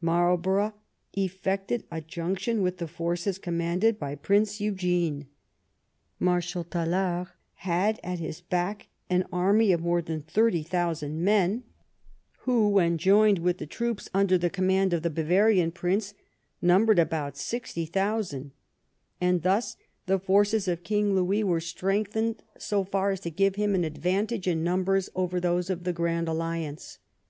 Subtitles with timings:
[0.00, 0.72] Marlborough
[1.12, 5.26] effected a junction with the force commanded by Prince Eugene.
[6.18, 7.26] Marshal Tallard
[7.56, 11.64] had at his back an army of more than thirty thousand men,
[12.44, 16.14] who, when joined with the troops under the command of the Bavarian prince,
[16.62, 18.52] numbered about sixty thousand,
[19.20, 22.42] and thus the forces of King Louis were '•«113 THB RBIGN OF QUEEN ANNE strengthened
[22.58, 26.28] so far as to give them an advantage in numbers over those of the Grand
[26.28, 26.96] Alliance.